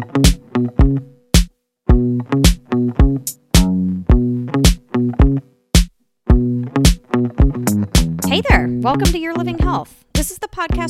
[0.00, 0.39] Mm-hmm.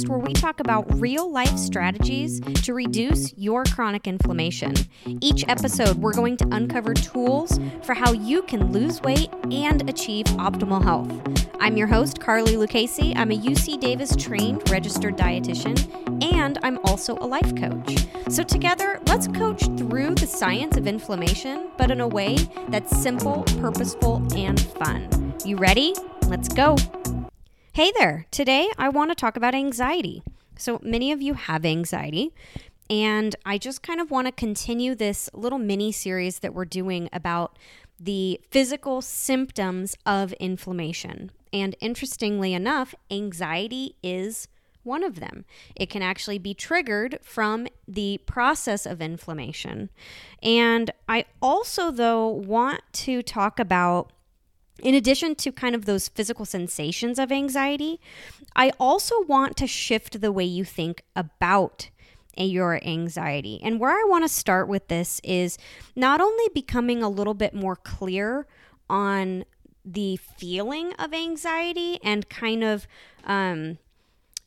[0.01, 4.75] Podcast where we talk about real life strategies to reduce your chronic inflammation.
[5.21, 10.27] Each episode, we're going to uncover tools for how you can lose weight and achieve
[10.27, 11.11] optimal health.
[11.61, 13.17] I'm your host, Carly Lucchesi.
[13.17, 15.77] I'm a UC Davis trained registered dietitian,
[16.35, 18.07] and I'm also a life coach.
[18.29, 22.37] So, together, let's coach through the science of inflammation, but in a way
[22.69, 25.35] that's simple, purposeful, and fun.
[25.45, 25.95] You ready?
[26.27, 26.77] Let's go.
[27.81, 28.27] Hey there.
[28.31, 30.23] Today I want to talk about anxiety.
[30.59, 32.35] So many of you have anxiety,
[32.91, 37.09] and I just kind of want to continue this little mini series that we're doing
[37.11, 37.59] about
[37.99, 41.31] the physical symptoms of inflammation.
[41.55, 44.47] And interestingly enough, anxiety is
[44.83, 45.47] one of them.
[45.75, 49.89] It can actually be triggered from the process of inflammation.
[50.43, 54.13] And I also, though, want to talk about
[54.83, 58.01] in addition to kind of those physical sensations of anxiety,
[58.55, 61.91] I also want to shift the way you think about
[62.37, 63.61] your anxiety.
[63.63, 65.59] And where I want to start with this is
[65.95, 68.47] not only becoming a little bit more clear
[68.89, 69.45] on
[69.85, 72.87] the feeling of anxiety and kind of
[73.25, 73.79] um,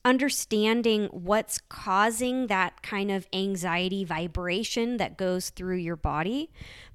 [0.05, 6.51] understanding what's causing that kind of anxiety vibration that goes through your body.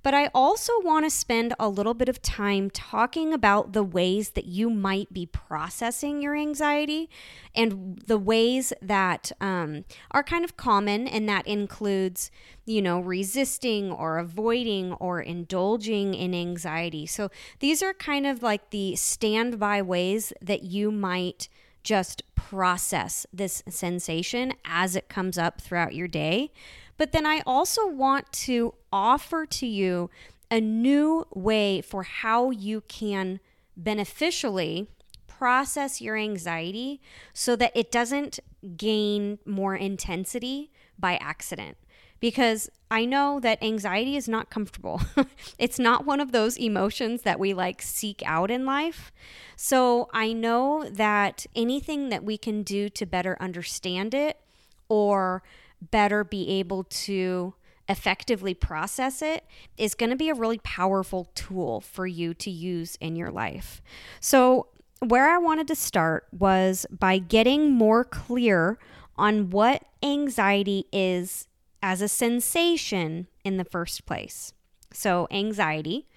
[0.08, 4.30] But I also want to spend a little bit of time talking about the ways
[4.30, 7.10] that you might be processing your anxiety
[7.54, 12.30] and the ways that um, are kind of common, and that includes,
[12.64, 17.04] you know, resisting or avoiding or indulging in anxiety.
[17.04, 21.50] So these are kind of like the standby ways that you might
[21.82, 26.50] just process this sensation as it comes up throughout your day.
[26.98, 30.10] But then I also want to offer to you
[30.50, 33.40] a new way for how you can
[33.76, 34.88] beneficially
[35.26, 37.00] process your anxiety
[37.32, 38.40] so that it doesn't
[38.76, 41.76] gain more intensity by accident
[42.20, 45.00] because I know that anxiety is not comfortable.
[45.58, 49.12] it's not one of those emotions that we like seek out in life.
[49.54, 54.40] So I know that anything that we can do to better understand it
[54.88, 55.42] or
[55.80, 57.54] better be able to
[57.88, 59.44] effectively process it
[59.76, 63.80] is going to be a really powerful tool for you to use in your life.
[64.20, 64.68] So,
[65.00, 68.78] where I wanted to start was by getting more clear
[69.16, 71.46] on what anxiety is
[71.82, 74.52] as a sensation in the first place.
[74.92, 76.08] So, anxiety,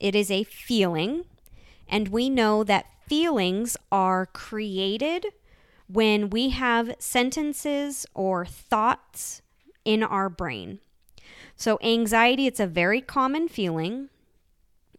[0.00, 1.24] it is a feeling,
[1.88, 5.26] and we know that feelings are created
[5.88, 9.42] when we have sentences or thoughts
[9.84, 10.80] in our brain.
[11.56, 14.10] So, anxiety, it's a very common feeling.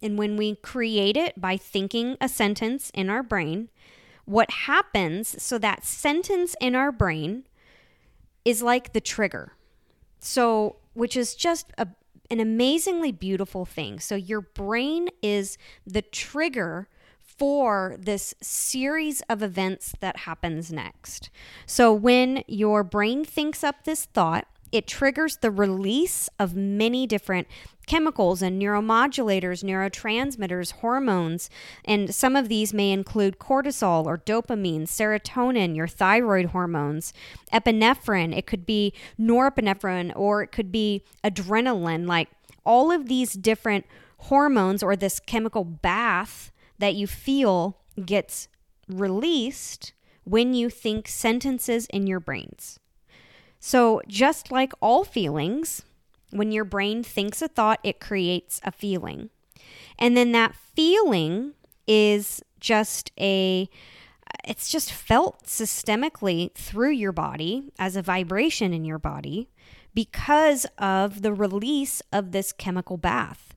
[0.02, 3.70] And when we create it by thinking a sentence in our brain,
[4.24, 7.44] what happens so that sentence in our brain
[8.44, 9.52] is like the trigger.
[10.18, 11.88] So, which is just a,
[12.30, 14.00] an amazingly beautiful thing.
[14.00, 15.56] So, your brain is
[15.86, 16.88] the trigger
[17.40, 21.30] for this series of events that happens next.
[21.64, 27.48] So, when your brain thinks up this thought, it triggers the release of many different
[27.86, 31.48] chemicals and neuromodulators, neurotransmitters, hormones.
[31.86, 37.14] And some of these may include cortisol or dopamine, serotonin, your thyroid hormones,
[37.54, 38.36] epinephrine.
[38.36, 42.06] It could be norepinephrine or it could be adrenaline.
[42.06, 42.28] Like
[42.66, 43.86] all of these different
[44.18, 48.48] hormones or this chemical bath that you feel gets
[48.88, 49.92] released
[50.24, 52.78] when you think sentences in your brains.
[53.58, 55.82] So, just like all feelings,
[56.30, 59.30] when your brain thinks a thought, it creates a feeling.
[59.98, 61.52] And then that feeling
[61.86, 63.68] is just a
[64.44, 69.50] it's just felt systemically through your body as a vibration in your body
[69.92, 73.49] because of the release of this chemical bath.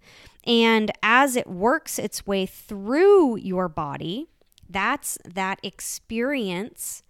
[0.45, 4.28] And as it works its way through your body,
[4.69, 7.04] that's that experience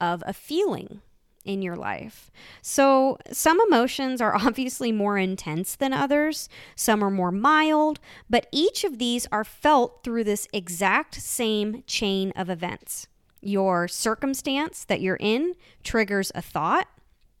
[0.00, 1.02] of a feeling
[1.44, 2.30] in your life.
[2.62, 7.98] So, some emotions are obviously more intense than others, some are more mild,
[8.28, 13.06] but each of these are felt through this exact same chain of events.
[13.40, 16.88] Your circumstance that you're in triggers a thought.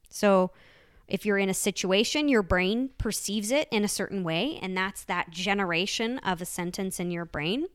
[0.08, 0.52] So,
[1.08, 5.04] if you're in a situation, your brain perceives it in a certain way, and that's
[5.04, 7.66] that generation of a sentence in your brain.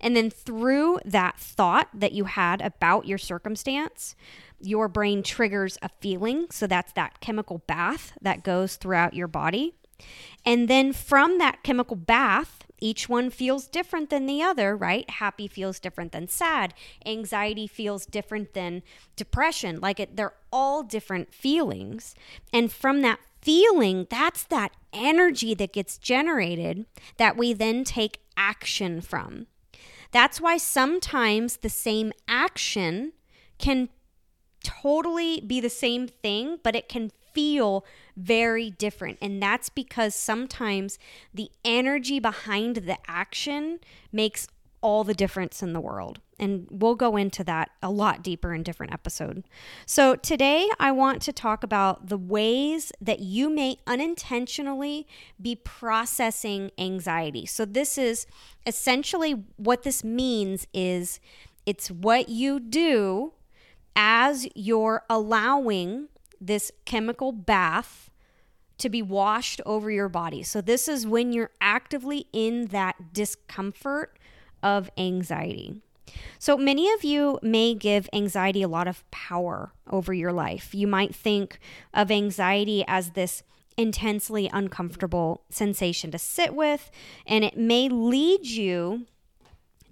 [0.00, 4.14] And then through that thought that you had about your circumstance,
[4.60, 6.46] your brain triggers a feeling.
[6.50, 9.74] So that's that chemical bath that goes throughout your body.
[10.46, 15.08] And then from that chemical bath, each one feels different than the other, right?
[15.10, 16.72] Happy feels different than sad.
[17.04, 18.82] Anxiety feels different than
[19.16, 19.80] depression.
[19.80, 22.14] Like it, they're all different feelings.
[22.52, 26.86] And from that feeling, that's that energy that gets generated
[27.16, 29.46] that we then take action from.
[30.12, 33.12] That's why sometimes the same action
[33.58, 33.88] can
[34.62, 37.84] totally be the same thing, but it can feel
[38.16, 39.18] very different.
[39.22, 40.98] And that's because sometimes
[41.32, 43.78] the energy behind the action
[44.12, 44.48] makes
[44.80, 46.20] all the difference in the world.
[46.40, 49.44] And we'll go into that a lot deeper in different episode.
[49.84, 55.06] So today I want to talk about the ways that you may unintentionally
[55.40, 57.44] be processing anxiety.
[57.44, 58.26] So this is
[58.66, 61.20] essentially what this means is
[61.66, 63.34] it's what you do
[63.94, 66.08] as you're allowing
[66.40, 68.10] this chemical bath
[68.78, 70.42] to be washed over your body.
[70.42, 74.18] So this is when you're actively in that discomfort
[74.62, 75.82] of anxiety.
[76.38, 80.74] So, many of you may give anxiety a lot of power over your life.
[80.74, 81.58] You might think
[81.92, 83.42] of anxiety as this
[83.76, 86.90] intensely uncomfortable sensation to sit with,
[87.26, 89.06] and it may lead you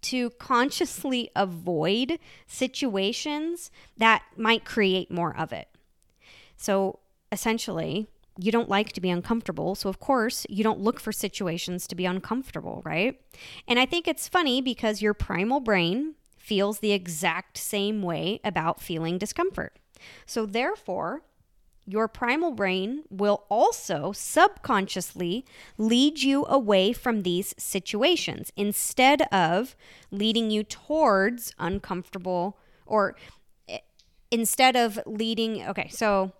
[0.01, 5.69] to consciously avoid situations that might create more of it.
[6.57, 6.99] So,
[7.33, 9.75] essentially, you don't like to be uncomfortable.
[9.75, 13.21] So, of course, you don't look for situations to be uncomfortable, right?
[13.67, 18.81] And I think it's funny because your primal brain feels the exact same way about
[18.81, 19.77] feeling discomfort.
[20.25, 21.23] So, therefore,
[21.85, 25.45] your primal brain will also subconsciously
[25.77, 29.75] lead you away from these situations instead of
[30.11, 33.17] leading you towards uncomfortable or
[33.69, 33.79] eh,
[34.31, 35.67] instead of leading.
[35.67, 36.33] Okay, so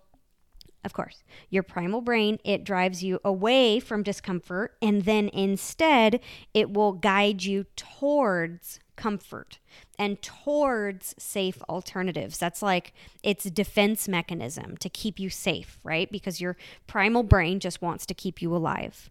[0.85, 6.21] of course, your primal brain, it drives you away from discomfort and then instead
[6.53, 9.59] it will guide you towards comfort
[9.97, 12.37] and towards safe alternatives.
[12.37, 12.93] That's like
[13.23, 16.11] its defense mechanism to keep you safe, right?
[16.11, 19.09] Because your primal brain just wants to keep you alive.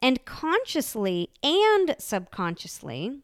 [0.00, 3.20] And consciously and subconsciously,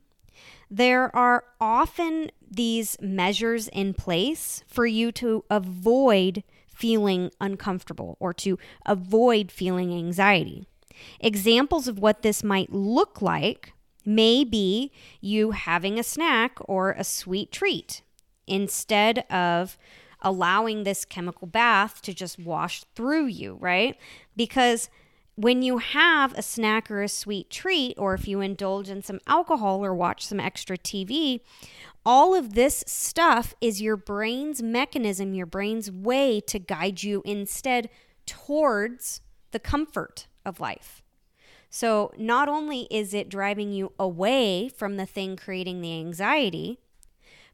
[0.70, 6.42] there are often these measures in place for you to avoid
[6.74, 10.66] feeling uncomfortable or to avoid feeling anxiety.
[11.20, 13.72] Examples of what this might look like
[14.04, 14.90] may be
[15.20, 18.02] you having a snack or a sweet treat
[18.46, 19.78] instead of
[20.20, 23.96] allowing this chemical bath to just wash through you, right?
[24.36, 24.88] Because
[25.34, 29.20] when you have a snack or a sweet treat, or if you indulge in some
[29.26, 31.40] alcohol or watch some extra TV,
[32.04, 37.88] all of this stuff is your brain's mechanism, your brain's way to guide you instead
[38.26, 39.20] towards
[39.52, 41.02] the comfort of life.
[41.70, 46.78] So, not only is it driving you away from the thing creating the anxiety,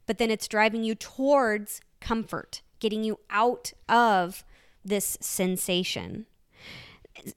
[0.06, 4.44] but then it's driving you towards comfort, getting you out of
[4.84, 6.26] this sensation.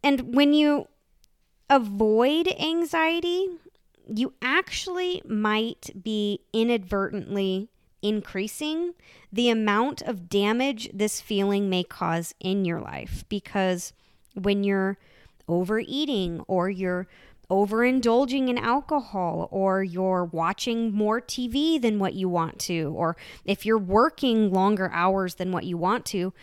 [0.04, 0.88] And when you
[1.70, 3.48] avoid anxiety,
[4.08, 7.70] you actually might be inadvertently
[8.02, 8.94] increasing
[9.32, 13.24] the amount of damage this feeling may cause in your life.
[13.30, 13.94] Because
[14.34, 14.98] when you're
[15.48, 17.08] overeating or you're
[17.50, 23.66] overindulging in alcohol or you're watching more TV than what you want to or if
[23.66, 26.34] you're working longer hours than what you want to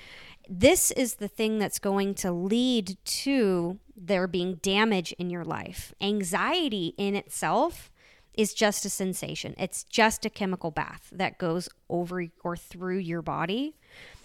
[0.48, 5.92] this is the thing that's going to lead to there being damage in your life.
[6.00, 7.90] Anxiety in itself
[8.34, 13.20] is just a sensation, it's just a chemical bath that goes over or through your
[13.20, 13.74] body.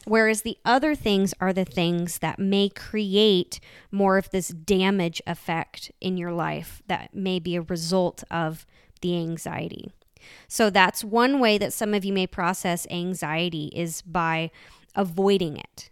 [0.05, 5.91] Whereas the other things are the things that may create more of this damage effect
[5.99, 8.65] in your life that may be a result of
[9.01, 9.91] the anxiety.
[10.47, 14.51] So that's one way that some of you may process anxiety is by
[14.95, 15.89] avoiding it.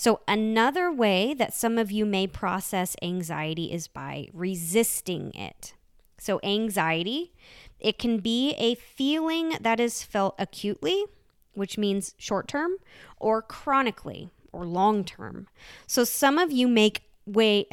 [0.00, 5.74] So, another way that some of you may process anxiety is by resisting it.
[6.16, 7.34] So, anxiety,
[7.78, 11.04] it can be a feeling that is felt acutely,
[11.52, 12.76] which means short term,
[13.18, 15.48] or chronically or long term.
[15.86, 17.66] So, some of you make way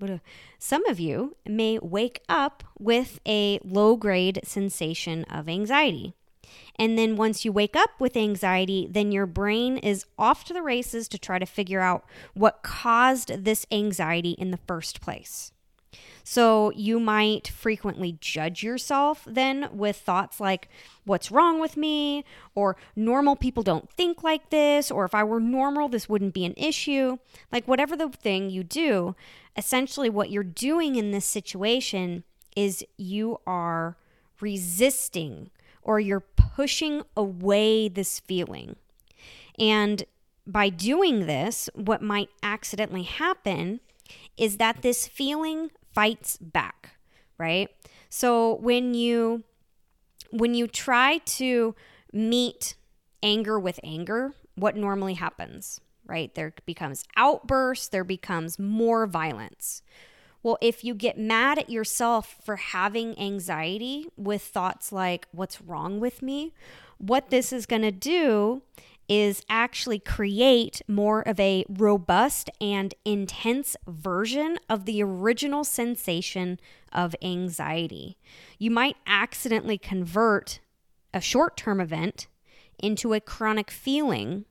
[0.58, 6.14] some of you may wake up with a low grade sensation of anxiety.
[6.76, 10.62] And then once you wake up with anxiety, then your brain is off to the
[10.62, 15.52] races to try to figure out what caused this anxiety in the first place.
[16.24, 20.68] So you might frequently judge yourself then with thoughts like,
[21.04, 22.24] what's wrong with me?
[22.54, 24.90] Or normal people don't think like this.
[24.90, 27.18] Or if I were normal, this wouldn't be an issue.
[27.52, 29.14] Like, whatever the thing you do,
[29.54, 32.24] essentially what you're doing in this situation
[32.56, 33.96] is you are
[34.40, 35.50] resisting
[35.82, 36.20] or you're
[36.54, 38.76] pushing away this feeling.
[39.58, 40.04] And
[40.46, 43.80] by doing this, what might accidentally happen
[44.36, 46.96] is that this feeling fights back,
[47.38, 47.68] right?
[48.08, 49.44] So when you
[50.30, 51.74] when you try to
[52.12, 52.74] meet
[53.22, 56.34] anger with anger, what normally happens, right?
[56.34, 59.82] There becomes outbursts, there becomes more violence.
[60.44, 66.00] Well, if you get mad at yourself for having anxiety with thoughts like, what's wrong
[66.00, 66.52] with me?
[66.98, 68.60] What this is going to do
[69.08, 76.60] is actually create more of a robust and intense version of the original sensation
[76.92, 78.18] of anxiety.
[78.58, 80.60] You might accidentally convert
[81.14, 82.26] a short term event
[82.78, 84.44] into a chronic feeling,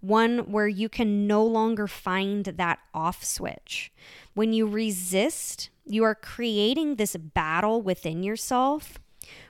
[0.00, 3.92] one where you can no longer find that off switch.
[4.34, 8.98] When you resist, you are creating this battle within yourself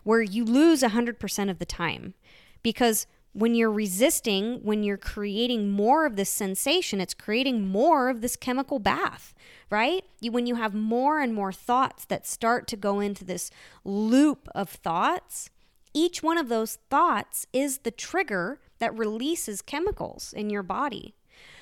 [0.04, 2.14] where you lose 100% of the time
[2.62, 8.20] because when you're resisting, when you're creating more of this sensation, it's creating more of
[8.20, 9.34] this chemical bath,
[9.70, 10.04] right?
[10.20, 13.50] You, when you have more and more thoughts that start to go into this
[13.84, 15.50] loop of thoughts,
[15.94, 21.14] each one of those thoughts is the trigger that releases chemicals in your body.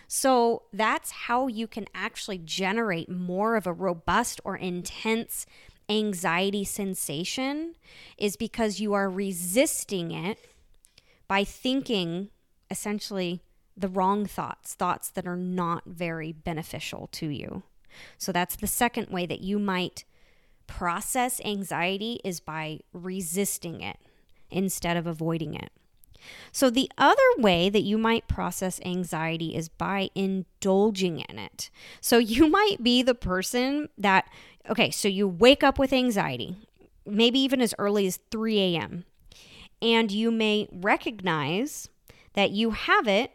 [0.07, 5.45] So that's how you can actually generate more of a robust or intense
[5.91, 7.75] anxiety sensation,
[8.17, 10.39] is because you are resisting it
[11.27, 12.31] by thinking
[12.71, 13.43] essentially
[13.77, 17.63] the wrong thoughts, thoughts that are not very beneficial to you.
[18.17, 20.05] So that's the second way that you might
[20.67, 23.97] process anxiety is by resisting it
[24.51, 25.71] instead of avoiding it.
[26.53, 31.71] So, the other way that you might process anxiety is by indulging in it.
[32.01, 34.29] So, you might be the person that,
[34.69, 36.57] okay, so you wake up with anxiety,
[37.07, 39.05] maybe even as early as 3 a.m
[39.81, 41.89] and you may recognize
[42.35, 43.33] that you have it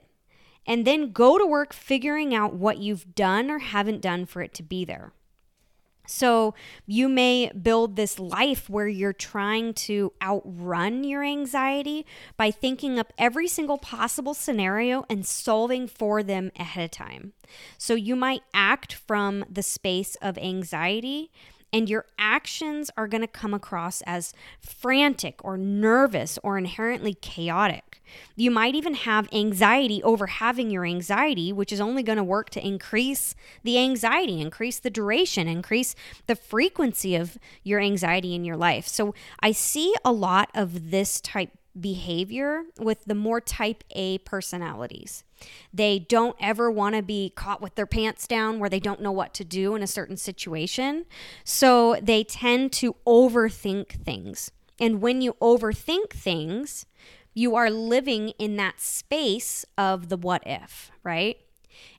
[0.66, 4.54] and then go to work figuring out what you've done or haven't done for it
[4.54, 5.12] to be there.
[6.06, 6.54] So,
[6.86, 12.06] you may build this life where you're trying to outrun your anxiety
[12.36, 17.34] by thinking up every single possible scenario and solving for them ahead of time.
[17.78, 21.32] So, you might act from the space of anxiety
[21.74, 28.02] and your actions are going to come across as frantic or nervous or inherently chaotic.
[28.36, 32.52] You might even have anxiety over having your anxiety, which is only going to work
[32.52, 35.96] to increase the anxiety, increase the duration, increase
[36.28, 38.88] the frequency of your anxiety in your life.
[38.88, 45.24] So I see a lot of this type behavior with the more type A personalities.
[45.74, 49.12] They don't ever want to be caught with their pants down where they don't know
[49.12, 51.06] what to do in a certain situation.
[51.44, 54.52] So they tend to overthink things.
[54.80, 56.86] And when you overthink things,
[57.34, 61.38] you are living in that space of the what if, right?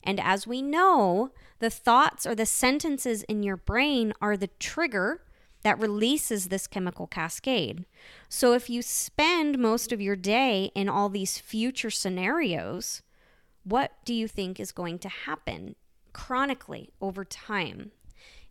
[0.03, 5.21] And as we know, the thoughts or the sentences in your brain are the trigger
[5.63, 7.85] that releases this chemical cascade.
[8.29, 13.01] So if you spend most of your day in all these future scenarios,
[13.65, 15.75] what do you think is going to happen
[16.13, 17.91] chronically over time?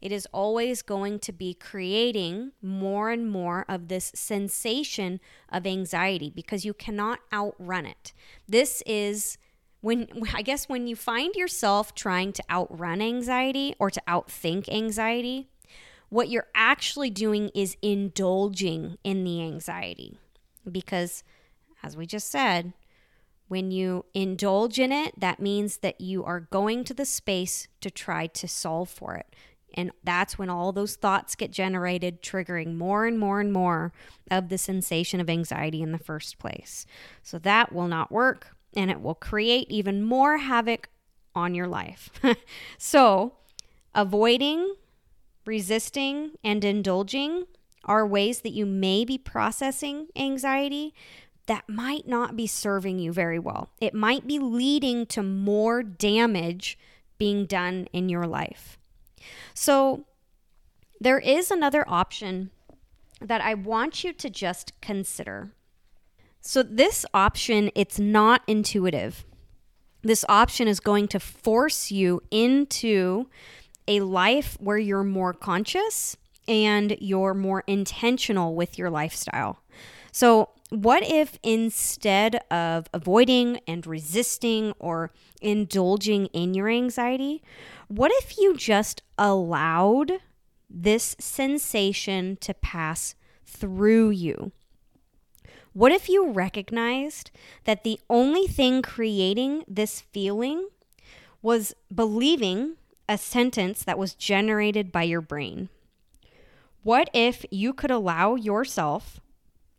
[0.02, 5.18] It is always going to be creating more and more of this sensation
[5.48, 8.12] of anxiety because you cannot outrun it.
[8.46, 9.38] This is
[9.80, 15.48] when I guess when you find yourself trying to outrun anxiety or to outthink anxiety,
[16.08, 20.18] what you're actually doing is indulging in the anxiety.
[20.70, 21.22] Because,
[21.82, 22.72] as we just said,
[23.48, 27.90] when you indulge in it, that means that you are going to the space to
[27.90, 29.34] try to solve for it.
[29.76, 33.92] And that's when all those thoughts get generated, triggering more and more and more
[34.30, 36.86] of the sensation of anxiety in the first place.
[37.22, 40.88] So that will not work and it will create even more havoc
[41.34, 42.10] on your life.
[42.78, 43.34] so,
[43.94, 44.74] avoiding
[45.46, 47.44] resisting, and indulging
[47.84, 50.94] are ways that you may be processing anxiety
[51.46, 53.70] that might not be serving you very well.
[53.80, 56.78] It might be leading to more damage
[57.18, 58.78] being done in your life.
[59.52, 60.04] So,
[61.00, 62.50] there is another option
[63.20, 65.52] that I want you to just consider.
[66.40, 69.24] So, this option, it's not intuitive.
[70.02, 73.28] This option is going to force you into
[73.88, 79.60] a life where you're more conscious and you're more intentional with your lifestyle.
[80.14, 85.10] So, what if instead of avoiding and resisting or
[85.42, 87.42] indulging in your anxiety,
[87.88, 90.20] what if you just allowed
[90.70, 94.52] this sensation to pass through you?
[95.72, 97.32] What if you recognized
[97.64, 100.68] that the only thing creating this feeling
[101.42, 102.76] was believing
[103.08, 105.70] a sentence that was generated by your brain?
[106.84, 109.18] What if you could allow yourself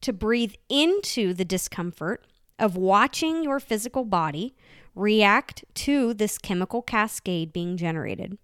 [0.05, 2.23] to breathe into the discomfort
[2.59, 4.55] of watching your physical body
[4.93, 8.37] react to this chemical cascade being generated?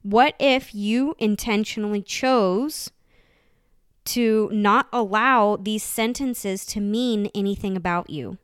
[0.00, 2.90] What if you intentionally chose
[4.06, 8.38] to not allow these sentences to mean anything about you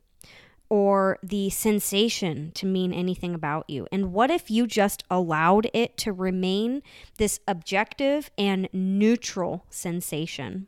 [0.69, 3.87] or the sensation to mean anything about you?
[3.91, 6.83] And what if you just allowed it to remain
[7.17, 10.67] this objective and neutral sensation?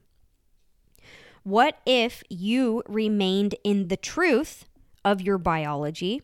[1.50, 4.66] What if you remained in the truth
[5.04, 6.22] of your biology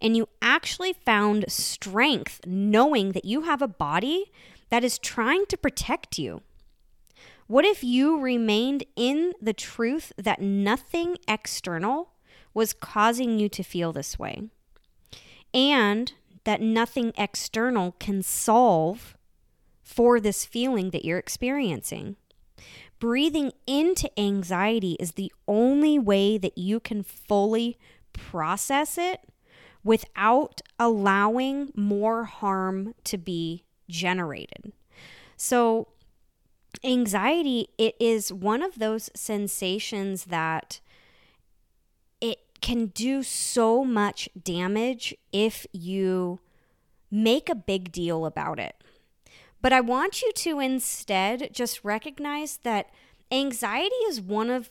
[0.00, 4.30] and you actually found strength knowing that you have a body
[4.68, 6.42] that is trying to protect you?
[7.48, 12.12] What if you remained in the truth that nothing external
[12.54, 14.50] was causing you to feel this way?
[15.52, 16.12] And
[16.44, 19.16] that nothing external can solve
[19.82, 22.14] for this feeling that you're experiencing.
[23.00, 27.78] Breathing into anxiety is the only way that you can fully
[28.12, 29.20] process it
[29.82, 34.72] without allowing more harm to be generated.
[35.36, 35.88] So,
[36.84, 40.80] anxiety it is one of those sensations that
[42.20, 46.38] it can do so much damage if you
[47.10, 48.76] make a big deal about it.
[49.62, 52.90] But I want you to instead just recognize that
[53.30, 54.70] anxiety is one of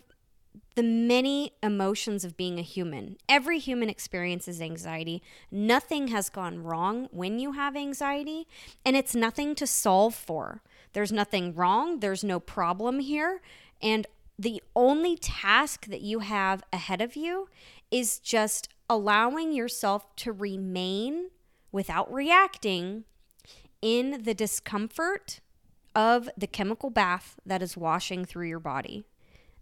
[0.76, 3.18] the many emotions of being a human.
[3.28, 5.22] Every human experiences anxiety.
[5.52, 8.48] Nothing has gone wrong when you have anxiety,
[8.86, 10.62] and it's nothing to solve for.
[10.94, 13.42] There's nothing wrong, there's no problem here.
[13.82, 17.50] And the only task that you have ahead of you
[17.92, 21.30] is just allowing yourself to remain
[21.72, 23.04] without reacting
[23.82, 25.40] in the discomfort
[25.96, 29.04] of the chemical bath that is washing through your body.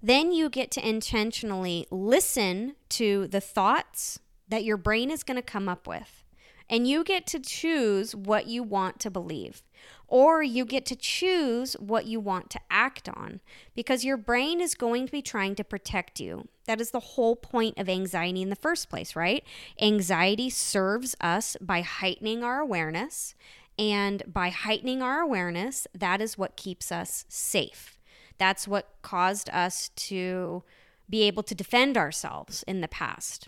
[0.02, 5.42] Then you get to intentionally listen to the thoughts that your brain is going to
[5.42, 6.24] come up with.
[6.70, 9.64] And you get to choose what you want to believe,
[10.06, 13.40] or you get to choose what you want to act on
[13.74, 16.50] because your brain is going to be trying to protect you.
[16.66, 19.46] That is the whole point of anxiety in the first place, right?
[19.82, 23.34] Anxiety serves us by heightening our awareness
[23.78, 27.98] and by heightening our awareness, that is what keeps us safe.
[28.38, 30.64] That's what caused us to
[31.10, 33.48] be able to defend ourselves in the past.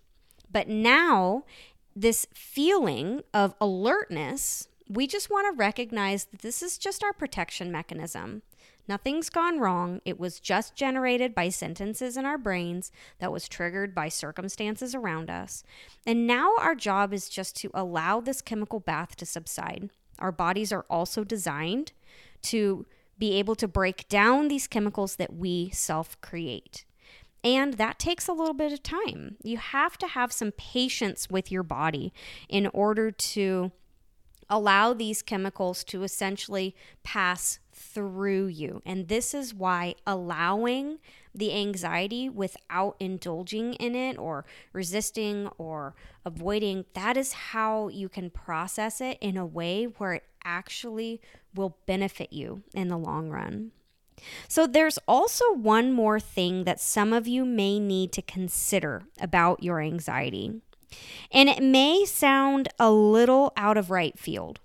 [0.52, 1.44] But now,
[1.96, 7.72] this feeling of alertness, we just want to recognize that this is just our protection
[7.72, 8.42] mechanism.
[8.88, 10.02] Nothing's gone wrong.
[10.04, 15.30] It was just generated by sentences in our brains that was triggered by circumstances around
[15.30, 15.64] us.
[16.08, 19.92] And now our job is just to allow this chemical bath to subside.
[20.20, 21.92] Our bodies are also designed
[22.44, 22.86] to
[23.18, 26.86] be able to break down these chemicals that we self create.
[27.44, 29.38] And that takes a little bit of time.
[29.44, 32.14] You have to have some patience with your body
[32.50, 33.72] in order to
[34.50, 38.82] allow these chemicals to essentially pass through you.
[38.86, 40.98] And this is why allowing
[41.34, 48.30] the anxiety without indulging in it or resisting or avoiding, that is how you can
[48.30, 51.22] process it in a way where it actually
[51.56, 53.72] will benefit you in the long run.
[54.48, 59.64] So, there's also one more thing that some of you may need to consider about
[59.64, 60.62] your anxiety.
[61.32, 64.60] And it may sound a little out of right field,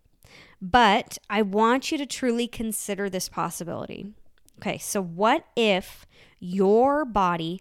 [0.61, 4.15] but I want you to truly consider this possibility.
[4.59, 6.07] Okay, so what if
[6.41, 7.61] your body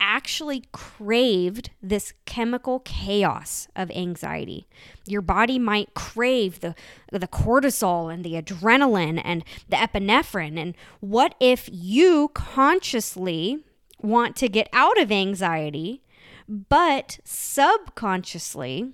[0.00, 4.66] actually craved this chemical chaos of anxiety.
[5.06, 6.74] Your body might crave the
[7.10, 13.60] the cortisol and the adrenaline and the epinephrine and what if you consciously
[14.02, 16.02] want to get out of anxiety
[16.48, 18.92] but subconsciously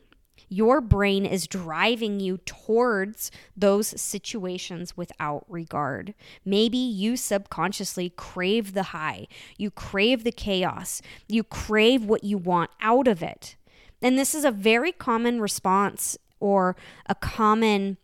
[0.51, 6.13] your brain is driving you towards those situations without regard.
[6.45, 12.71] Maybe you subconsciously crave the high, you crave the chaos, you crave what you want
[12.83, 13.57] out of it.
[14.03, 16.75] And this is a very common response or
[17.07, 17.97] a common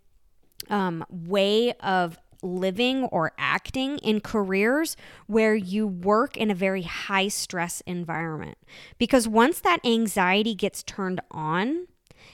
[0.70, 7.28] um, way of living or acting in careers where you work in a very high
[7.28, 8.58] stress environment.
[8.98, 11.88] Because once that anxiety gets turned on,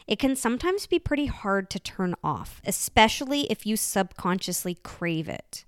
[0.07, 5.65] it can sometimes be pretty hard to turn off, especially if you subconsciously crave it.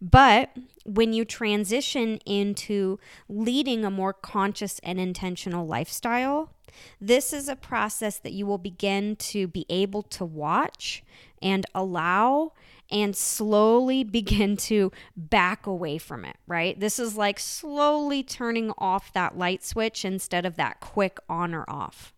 [0.00, 0.50] But
[0.84, 6.52] when you transition into leading a more conscious and intentional lifestyle,
[7.00, 11.02] this is a process that you will begin to be able to watch
[11.42, 12.52] and allow
[12.90, 16.78] and slowly begin to back away from it, right?
[16.78, 21.64] This is like slowly turning off that light switch instead of that quick on or
[21.68, 22.14] off.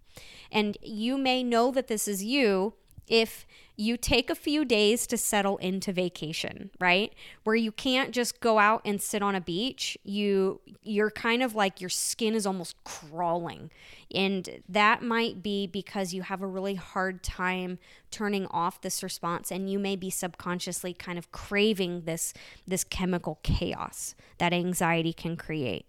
[0.52, 2.74] And you may know that this is you
[3.10, 3.44] if
[3.76, 7.12] you take a few days to settle into vacation, right?
[7.42, 9.98] Where you can't just go out and sit on a beach.
[10.04, 13.70] You you're kind of like your skin is almost crawling.
[14.14, 17.78] And that might be because you have a really hard time
[18.10, 22.32] turning off this response and you may be subconsciously kind of craving this
[22.66, 25.86] this chemical chaos that anxiety can create.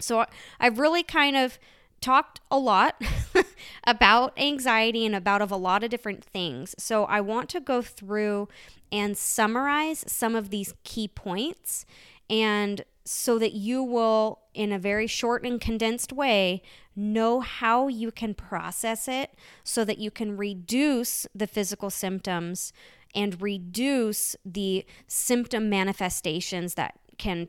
[0.00, 0.24] So
[0.58, 1.58] I've really kind of
[2.04, 3.00] talked a lot
[3.84, 6.74] about anxiety and about of a lot of different things.
[6.78, 8.48] So I want to go through
[8.92, 11.86] and summarize some of these key points
[12.28, 16.62] and so that you will in a very short and condensed way
[16.94, 19.30] know how you can process it
[19.62, 22.72] so that you can reduce the physical symptoms
[23.14, 27.48] and reduce the symptom manifestations that can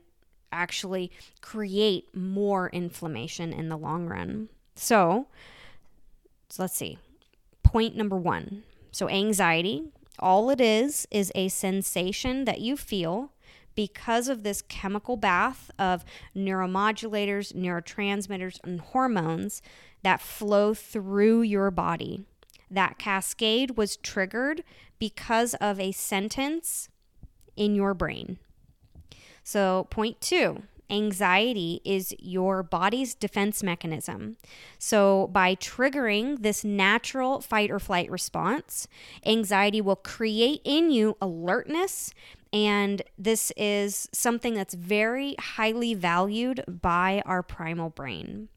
[0.56, 4.50] actually create more inflammation in the long run.
[4.76, 5.28] So,
[6.50, 6.98] so let's see.
[7.64, 8.64] Point number one.
[8.92, 13.32] So, anxiety, all it is is a sensation that you feel
[13.76, 19.62] because of this chemical bath of neuromodulators, neurotransmitters, and hormones
[20.02, 22.24] that flow through your body.
[22.72, 24.64] That cascade was triggered
[24.98, 26.90] because of a sentence
[27.56, 28.40] in your brain.
[29.46, 34.38] So, point two anxiety is your body's defense mechanism.
[34.80, 38.88] So, by triggering this natural fight or flight response,
[39.24, 42.12] anxiety will create in you alertness.
[42.52, 48.50] And this is something that's very highly valued by our primal brain.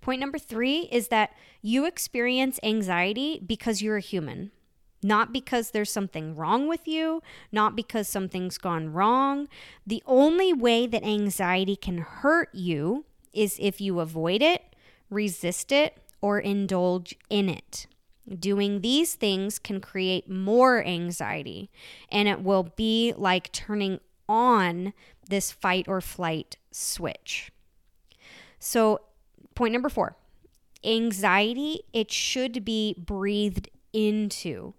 [0.00, 4.52] Point number three is that you experience anxiety because you're a human.
[5.02, 9.48] Not because there's something wrong with you, not because something's gone wrong.
[9.86, 14.76] The only way that anxiety can hurt you is if you avoid it,
[15.10, 17.86] resist it, or indulge in it.
[18.38, 21.70] Doing these things can create more anxiety,
[22.10, 24.92] and it will be like turning on
[25.28, 27.50] this fight or flight switch.
[28.60, 29.00] So,
[29.56, 30.16] point number four
[30.84, 34.74] anxiety, it should be breathed into.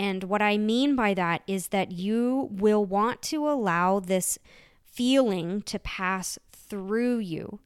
[0.00, 4.38] And what I mean by that is that you will want to allow this
[4.86, 7.60] feeling to pass through you.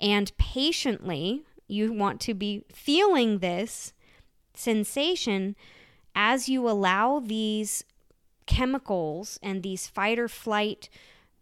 [0.00, 3.92] And patiently, you want to be feeling this
[4.54, 5.56] sensation
[6.14, 7.84] as you allow these
[8.46, 10.88] chemicals and these fight or flight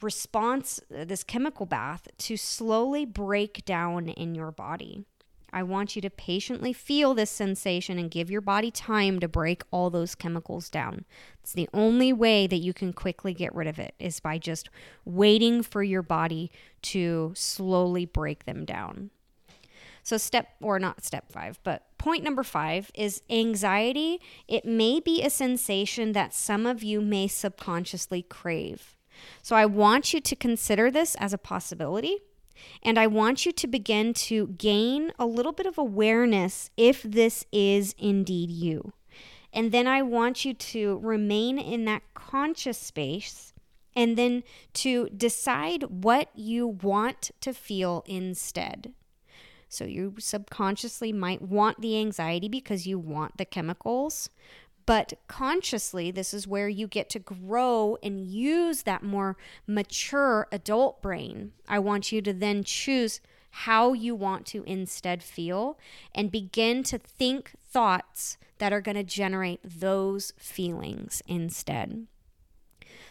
[0.01, 5.05] response, uh, this chemical bath, to slowly break down in your body.
[5.53, 9.62] I want you to patiently feel this sensation and give your body time to break
[9.71, 11.05] all those chemicals down.
[11.43, 14.71] It's the only way that you can quickly get rid of it is by just
[15.05, 16.51] waiting for your body
[16.83, 19.11] to slowly break them down.
[20.03, 24.21] So, step, or not step five, but point number five is anxiety.
[24.49, 28.97] It may be a sensation that some of you may subconsciously crave.
[29.43, 32.19] So, I want you to consider this as a possibility
[32.83, 37.45] and I want you to begin to gain a little bit of awareness if this
[37.53, 38.93] is indeed you.
[39.53, 43.53] And then I want you to remain in that conscious space
[43.95, 44.43] and then
[44.75, 48.95] to decide what you want to feel instead.
[49.69, 54.29] So you subconsciously might want the anxiety because you want the chemicals,
[54.87, 61.03] but consciously, this is where you get to grow and use that more mature adult
[61.03, 61.53] brain.
[61.68, 65.79] I want you to then choose how you want to instead feel
[66.14, 72.07] and begin to think thoughts that are going to generate those feelings instead.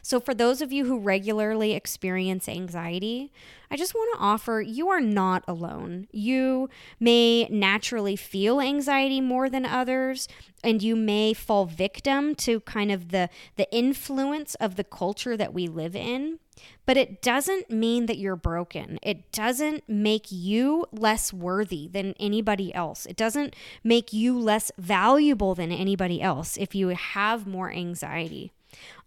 [0.02, 3.32] So, for those of you who regularly experience anxiety,
[3.70, 6.08] I just want to offer you are not alone.
[6.12, 10.28] You may naturally feel anxiety more than others,
[10.64, 15.54] and you may fall victim to kind of the, the influence of the culture that
[15.54, 16.40] we live in.
[16.86, 19.00] But it doesn't mean that you're broken.
[19.02, 23.06] It doesn't make you less worthy than anybody else.
[23.06, 28.52] It doesn't make you less valuable than anybody else if you have more anxiety.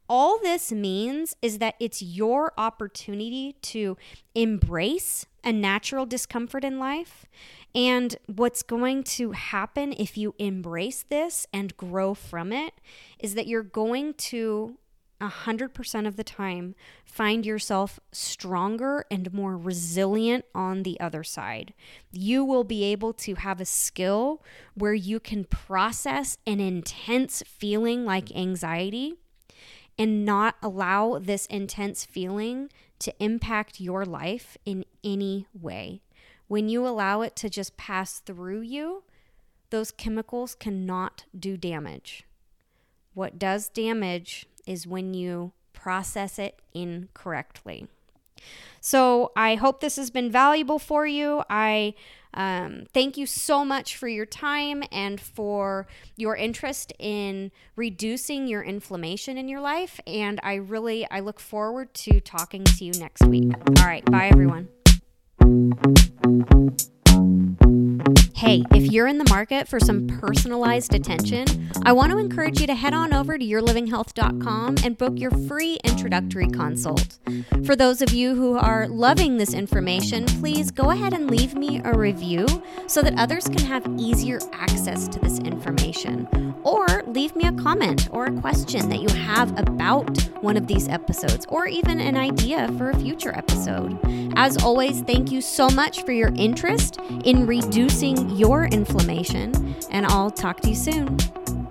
[0.09, 3.97] All this means is that it's your opportunity to
[4.35, 7.25] embrace a natural discomfort in life.
[7.75, 12.75] And what's going to happen if you embrace this and grow from it
[13.19, 14.77] is that you're going to
[15.21, 21.73] 100% of the time find yourself stronger and more resilient on the other side.
[22.13, 24.43] You will be able to have a skill
[24.75, 29.15] where you can process an intense feeling like anxiety
[29.99, 36.03] and not allow this intense feeling to impact your life in any way.
[36.49, 39.05] When you allow it to just pass through you,
[39.71, 42.25] those chemicals cannot do damage.
[43.15, 47.87] What does damage is when you process it incorrectly.
[48.81, 51.43] So I hope this has been valuable for you.
[51.49, 51.95] I
[52.35, 58.63] um, thank you so much for your time and for your interest in reducing your
[58.63, 60.01] inflammation in your life.
[60.07, 63.53] And I really I look forward to talking to you next week.
[63.79, 64.69] All right, bye everyone.
[68.45, 71.47] Hey, if you're in the market for some personalized attention,
[71.83, 75.79] I want to encourage you to head on over to yourlivinghealth.com and book your free
[75.83, 77.19] introductory consult.
[77.65, 81.81] For those of you who are loving this information, please go ahead and leave me
[81.87, 82.47] a review
[82.87, 86.29] so that others can have easier access to this information.
[86.65, 90.89] Or leave me a comment or a question that you have about one of these
[90.89, 93.99] episodes, or even an idea for a future episode.
[94.37, 100.31] As always, thank you so much for your interest in reducing your inflammation, and I'll
[100.31, 101.17] talk to you soon.